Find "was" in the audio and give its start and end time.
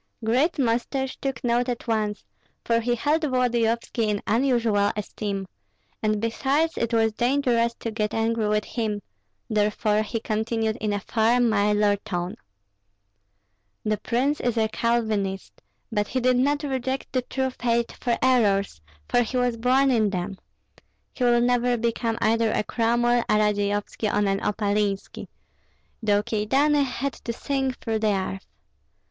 6.91-7.11, 19.37-19.55